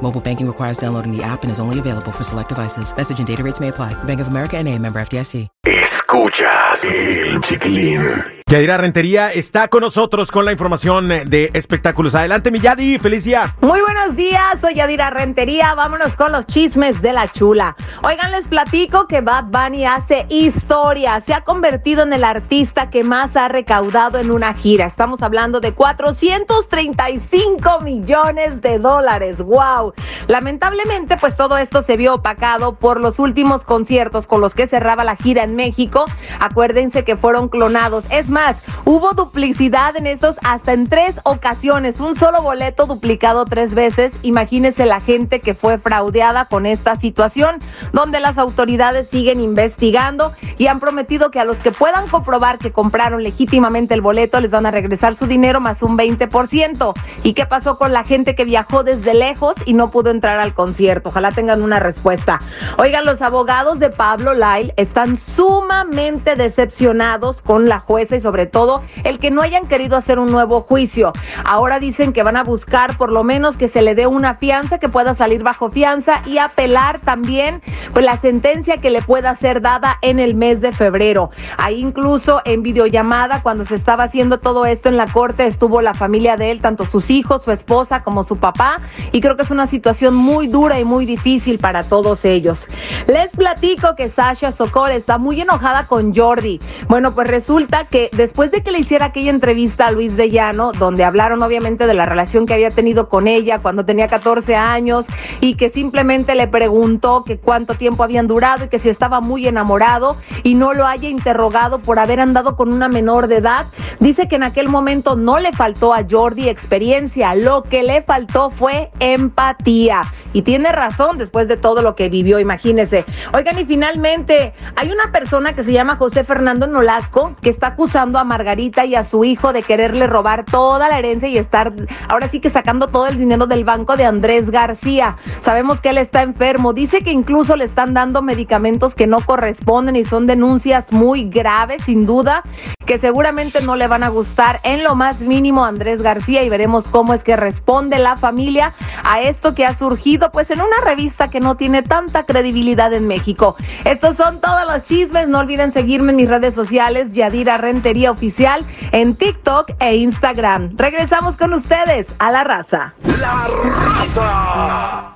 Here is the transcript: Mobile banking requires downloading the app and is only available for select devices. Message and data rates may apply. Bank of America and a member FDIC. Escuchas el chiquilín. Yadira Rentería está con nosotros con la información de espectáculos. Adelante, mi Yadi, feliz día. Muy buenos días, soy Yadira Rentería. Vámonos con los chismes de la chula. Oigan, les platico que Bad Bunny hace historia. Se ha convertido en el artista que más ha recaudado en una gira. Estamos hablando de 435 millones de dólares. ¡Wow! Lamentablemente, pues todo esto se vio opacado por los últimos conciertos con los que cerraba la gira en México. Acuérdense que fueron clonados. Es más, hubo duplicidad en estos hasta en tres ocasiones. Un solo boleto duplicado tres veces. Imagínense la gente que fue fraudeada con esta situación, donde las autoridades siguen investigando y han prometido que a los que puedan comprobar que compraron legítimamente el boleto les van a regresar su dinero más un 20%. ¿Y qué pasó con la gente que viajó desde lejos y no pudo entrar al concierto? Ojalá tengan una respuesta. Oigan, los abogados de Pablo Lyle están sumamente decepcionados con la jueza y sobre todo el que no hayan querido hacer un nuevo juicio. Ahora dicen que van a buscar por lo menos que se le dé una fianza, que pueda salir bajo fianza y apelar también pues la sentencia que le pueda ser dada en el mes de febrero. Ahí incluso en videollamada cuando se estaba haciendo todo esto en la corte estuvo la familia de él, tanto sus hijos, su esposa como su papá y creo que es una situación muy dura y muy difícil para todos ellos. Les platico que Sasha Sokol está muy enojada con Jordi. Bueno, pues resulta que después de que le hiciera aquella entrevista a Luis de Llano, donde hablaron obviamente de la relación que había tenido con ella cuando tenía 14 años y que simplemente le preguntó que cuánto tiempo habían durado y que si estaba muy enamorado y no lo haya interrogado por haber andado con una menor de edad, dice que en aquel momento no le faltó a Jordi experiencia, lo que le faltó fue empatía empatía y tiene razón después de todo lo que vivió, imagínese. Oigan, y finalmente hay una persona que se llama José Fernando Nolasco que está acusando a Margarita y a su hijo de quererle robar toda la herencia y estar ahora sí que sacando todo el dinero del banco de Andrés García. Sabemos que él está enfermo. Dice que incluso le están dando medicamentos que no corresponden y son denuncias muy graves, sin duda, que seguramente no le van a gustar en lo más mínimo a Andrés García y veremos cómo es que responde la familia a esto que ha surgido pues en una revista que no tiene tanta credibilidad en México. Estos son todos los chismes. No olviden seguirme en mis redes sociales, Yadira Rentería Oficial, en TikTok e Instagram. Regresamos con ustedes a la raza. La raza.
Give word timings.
Mobile 0.00 0.22
banking 0.22 0.46
requires 0.46 0.78
downloading 0.78 1.14
the 1.14 1.22
app 1.22 1.42
and 1.42 1.50
is 1.50 1.60
only 1.60 1.78
available 1.78 2.12
for 2.12 2.24
select 2.24 2.48
devices. 2.48 2.94
Message 2.96 3.18
and 3.18 3.26
data 3.26 3.42
rates 3.42 3.60
may 3.60 3.68
apply. 3.68 3.92
Bank 4.04 4.20
of 4.20 4.28
America 4.28 4.56
and 4.56 4.66
a 4.66 4.78
member 4.78 5.00
FDIC. 5.00 5.48
Escuchas 5.64 6.82
el 6.84 7.40
chiquilín. 7.42 8.38
Yadira 8.48 8.78
Rentería 8.78 9.30
está 9.30 9.68
con 9.68 9.82
nosotros 9.82 10.32
con 10.32 10.46
la 10.46 10.52
información 10.52 11.06
de 11.06 11.50
espectáculos. 11.52 12.14
Adelante, 12.14 12.50
mi 12.50 12.60
Yadi, 12.60 12.98
feliz 12.98 13.24
día. 13.24 13.54
Muy 13.60 13.82
buenos 13.82 14.16
días, 14.16 14.56
soy 14.62 14.76
Yadira 14.76 15.10
Rentería. 15.10 15.74
Vámonos 15.74 16.16
con 16.16 16.32
los 16.32 16.46
chismes 16.46 17.02
de 17.02 17.12
la 17.12 17.30
chula. 17.30 17.76
Oigan, 18.02 18.32
les 18.32 18.48
platico 18.48 19.06
que 19.06 19.20
Bad 19.20 19.48
Bunny 19.50 19.84
hace 19.84 20.24
historia. 20.30 21.20
Se 21.26 21.34
ha 21.34 21.42
convertido 21.42 22.04
en 22.04 22.14
el 22.14 22.24
artista 22.24 22.88
que 22.88 23.04
más 23.04 23.36
ha 23.36 23.48
recaudado 23.48 24.18
en 24.18 24.30
una 24.30 24.54
gira. 24.54 24.86
Estamos 24.86 25.20
hablando 25.20 25.60
de 25.60 25.74
435 25.74 27.80
millones 27.82 28.62
de 28.62 28.78
dólares. 28.78 29.36
¡Wow! 29.36 29.87
Lamentablemente, 30.26 31.16
pues 31.16 31.36
todo 31.36 31.56
esto 31.58 31.82
se 31.82 31.96
vio 31.96 32.14
opacado 32.14 32.74
por 32.74 33.00
los 33.00 33.18
últimos 33.18 33.62
conciertos 33.62 34.26
con 34.26 34.40
los 34.40 34.54
que 34.54 34.66
cerraba 34.66 35.04
la 35.04 35.16
gira 35.16 35.42
en 35.42 35.56
México. 35.56 36.04
Acuérdense 36.40 37.04
que 37.04 37.16
fueron 37.16 37.48
clonados. 37.48 38.04
Es 38.10 38.28
más, 38.28 38.56
hubo 38.84 39.12
duplicidad 39.12 39.96
en 39.96 40.06
estos 40.06 40.36
hasta 40.44 40.72
en 40.72 40.88
tres 40.88 41.16
ocasiones. 41.24 42.00
Un 42.00 42.16
solo 42.16 42.42
boleto 42.42 42.86
duplicado 42.86 43.44
tres 43.44 43.74
veces. 43.74 44.12
Imagínense 44.22 44.86
la 44.86 45.00
gente 45.00 45.40
que 45.40 45.54
fue 45.54 45.78
fraudeada 45.78 46.46
con 46.46 46.66
esta 46.66 46.96
situación, 46.96 47.60
donde 47.92 48.20
las 48.20 48.38
autoridades 48.38 49.08
siguen 49.10 49.40
investigando 49.40 50.32
y 50.56 50.66
han 50.66 50.80
prometido 50.80 51.30
que 51.30 51.40
a 51.40 51.44
los 51.44 51.56
que 51.58 51.72
puedan 51.72 52.08
comprobar 52.08 52.58
que 52.58 52.72
compraron 52.72 53.22
legítimamente 53.22 53.94
el 53.94 54.00
boleto 54.00 54.40
les 54.40 54.50
van 54.50 54.66
a 54.66 54.70
regresar 54.70 55.14
su 55.14 55.26
dinero 55.26 55.60
más 55.60 55.82
un 55.82 55.96
20%. 55.96 56.94
¿Y 57.22 57.32
qué 57.32 57.46
pasó 57.46 57.78
con 57.78 57.92
la 57.92 58.04
gente 58.04 58.34
que 58.34 58.44
viajó 58.44 58.84
desde 58.84 59.14
lejos 59.14 59.56
y 59.64 59.74
no 59.78 59.90
pudo 59.90 60.10
entrar 60.10 60.40
al 60.40 60.52
concierto? 60.52 61.08
Ojalá 61.08 61.30
tengan 61.30 61.62
una 61.62 61.78
respuesta. 61.78 62.40
Oigan, 62.76 63.06
los 63.06 63.22
abogados 63.22 63.78
de 63.78 63.88
Pablo 63.90 64.34
Lyle 64.34 64.74
están 64.76 65.16
sumamente 65.18 66.34
decepcionados 66.34 67.40
con 67.40 67.68
la 67.68 67.78
jueza 67.78 68.16
y 68.16 68.20
sobre 68.20 68.46
todo 68.46 68.82
el 69.04 69.20
que 69.20 69.30
no 69.30 69.40
hayan 69.40 69.68
querido 69.68 69.96
hacer 69.96 70.18
un 70.18 70.30
nuevo 70.30 70.62
juicio. 70.62 71.12
Ahora 71.44 71.78
dicen 71.78 72.12
que 72.12 72.24
van 72.24 72.36
a 72.36 72.42
buscar 72.42 72.98
por 72.98 73.12
lo 73.12 73.22
menos 73.22 73.56
que 73.56 73.68
se 73.68 73.80
le 73.80 73.94
dé 73.94 74.08
una 74.08 74.34
fianza, 74.34 74.78
que 74.78 74.88
pueda 74.88 75.14
salir 75.14 75.44
bajo 75.44 75.70
fianza 75.70 76.22
y 76.26 76.38
apelar 76.38 77.00
también 77.00 77.62
pues 77.92 78.04
la 78.04 78.16
sentencia 78.16 78.78
que 78.78 78.90
le 78.90 79.00
pueda 79.00 79.34
ser 79.36 79.60
dada 79.60 79.98
en 80.02 80.18
el 80.18 80.34
mes 80.34 80.60
de 80.60 80.72
febrero. 80.72 81.30
Ahí 81.56 81.78
incluso 81.78 82.42
en 82.44 82.64
videollamada 82.64 83.42
cuando 83.42 83.64
se 83.64 83.76
estaba 83.76 84.04
haciendo 84.04 84.40
todo 84.40 84.66
esto 84.66 84.88
en 84.88 84.96
la 84.96 85.06
corte 85.06 85.46
estuvo 85.46 85.82
la 85.82 85.94
familia 85.94 86.36
de 86.36 86.50
él, 86.50 86.60
tanto 86.60 86.84
sus 86.84 87.10
hijos, 87.10 87.44
su 87.44 87.52
esposa 87.52 88.02
como 88.02 88.24
su 88.24 88.38
papá 88.38 88.80
y 89.12 89.20
creo 89.20 89.36
que 89.36 89.44
es 89.44 89.50
una 89.52 89.67
situación 89.68 90.14
muy 90.14 90.48
dura 90.48 90.80
y 90.80 90.84
muy 90.84 91.06
difícil 91.06 91.58
para 91.58 91.82
todos 91.82 92.24
ellos. 92.24 92.66
Les 93.06 93.28
platico 93.28 93.94
que 93.96 94.08
Sasha 94.08 94.52
Sokol 94.52 94.90
está 94.90 95.18
muy 95.18 95.40
enojada 95.40 95.86
con 95.86 96.14
Jordi. 96.14 96.60
Bueno, 96.88 97.14
pues 97.14 97.28
resulta 97.28 97.84
que 97.84 98.10
después 98.12 98.50
de 98.50 98.62
que 98.62 98.72
le 98.72 98.80
hiciera 98.80 99.06
aquella 99.06 99.30
entrevista 99.30 99.86
a 99.86 99.90
Luis 99.90 100.16
de 100.16 100.30
Llano, 100.30 100.72
donde 100.72 101.04
hablaron 101.04 101.42
obviamente 101.42 101.86
de 101.86 101.94
la 101.94 102.06
relación 102.06 102.46
que 102.46 102.54
había 102.54 102.70
tenido 102.70 103.08
con 103.08 103.28
ella 103.28 103.60
cuando 103.60 103.84
tenía 103.84 104.08
14 104.08 104.56
años 104.56 105.06
y 105.40 105.54
que 105.54 105.70
simplemente 105.70 106.34
le 106.34 106.48
preguntó 106.48 107.24
que 107.24 107.38
cuánto 107.38 107.74
tiempo 107.74 108.02
habían 108.02 108.26
durado 108.26 108.64
y 108.64 108.68
que 108.68 108.78
si 108.78 108.88
estaba 108.88 109.20
muy 109.20 109.46
enamorado 109.46 110.16
y 110.42 110.54
no 110.54 110.74
lo 110.74 110.86
haya 110.86 111.08
interrogado 111.08 111.80
por 111.80 111.98
haber 111.98 112.20
andado 112.20 112.56
con 112.56 112.72
una 112.72 112.88
menor 112.88 113.28
de 113.28 113.36
edad, 113.36 113.66
dice 114.00 114.28
que 114.28 114.36
en 114.36 114.42
aquel 114.42 114.68
momento 114.68 115.16
no 115.16 115.38
le 115.38 115.52
faltó 115.52 115.94
a 115.94 116.04
Jordi 116.08 116.48
experiencia, 116.48 117.34
lo 117.34 117.62
que 117.62 117.82
le 117.82 118.02
faltó 118.02 118.50
fue 118.50 118.90
empatía 119.00 119.57
empatía 119.58 120.02
y 120.32 120.42
tiene 120.42 120.72
razón 120.72 121.18
después 121.18 121.48
de 121.48 121.56
todo 121.56 121.82
lo 121.82 121.94
que 121.94 122.08
vivió, 122.08 122.38
imagínese. 122.38 123.04
Oigan, 123.32 123.58
y 123.58 123.64
finalmente 123.64 124.52
hay 124.76 124.90
una 124.90 125.10
persona 125.10 125.54
que 125.54 125.64
se 125.64 125.72
llama 125.72 125.96
José 125.96 126.24
Fernando 126.24 126.66
Nolasco 126.66 127.34
que 127.40 127.50
está 127.50 127.68
acusando 127.68 128.18
a 128.18 128.24
Margarita 128.24 128.84
y 128.84 128.94
a 128.94 129.04
su 129.04 129.24
hijo 129.24 129.52
de 129.52 129.62
quererle 129.62 130.06
robar 130.06 130.44
toda 130.44 130.88
la 130.88 130.98
herencia 130.98 131.28
y 131.28 131.38
estar 131.38 131.72
ahora 132.08 132.28
sí 132.28 132.40
que 132.40 132.50
sacando 132.50 132.88
todo 132.88 133.06
el 133.06 133.18
dinero 133.18 133.46
del 133.46 133.64
banco 133.64 133.96
de 133.96 134.04
Andrés 134.04 134.50
García. 134.50 135.16
Sabemos 135.40 135.80
que 135.80 135.90
él 135.90 135.98
está 135.98 136.22
enfermo. 136.22 136.72
Dice 136.72 137.02
que 137.02 137.10
incluso 137.10 137.56
le 137.56 137.64
están 137.64 137.94
dando 137.94 138.22
medicamentos 138.22 138.94
que 138.94 139.06
no 139.06 139.20
corresponden 139.20 139.96
y 139.96 140.04
son 140.04 140.26
denuncias 140.26 140.92
muy 140.92 141.24
graves, 141.24 141.82
sin 141.84 142.06
duda, 142.06 142.42
que 142.86 142.98
seguramente 142.98 143.60
no 143.62 143.76
le 143.76 143.86
van 143.86 144.02
a 144.02 144.08
gustar 144.08 144.60
en 144.62 144.82
lo 144.82 144.94
más 144.94 145.20
mínimo 145.20 145.64
a 145.64 145.68
Andrés 145.68 146.02
García 146.02 146.42
y 146.42 146.48
veremos 146.48 146.84
cómo 146.84 147.14
es 147.14 147.22
que 147.22 147.36
responde 147.36 147.98
la 147.98 148.16
familia 148.16 148.74
a 149.04 149.20
esto 149.20 149.54
que 149.54 149.66
ha 149.66 149.76
surgido 149.76 150.17
pues 150.32 150.50
en 150.50 150.60
una 150.60 150.76
revista 150.84 151.28
que 151.28 151.40
no 151.40 151.56
tiene 151.56 151.82
tanta 151.82 152.24
credibilidad 152.24 152.92
en 152.92 153.06
México. 153.06 153.56
Estos 153.84 154.16
son 154.16 154.40
todos 154.40 154.66
los 154.66 154.82
chismes. 154.82 155.28
No 155.28 155.38
olviden 155.38 155.72
seguirme 155.72 156.10
en 156.10 156.16
mis 156.16 156.28
redes 156.28 156.54
sociales, 156.54 157.12
Yadira 157.12 157.58
Rentería 157.58 158.10
Oficial, 158.10 158.64
en 158.92 159.14
TikTok 159.14 159.72
e 159.80 159.96
Instagram. 159.96 160.76
Regresamos 160.76 161.36
con 161.36 161.54
ustedes 161.54 162.06
a 162.18 162.30
la 162.30 162.44
raza. 162.44 162.94
La 163.20 163.46
raza. 163.62 165.14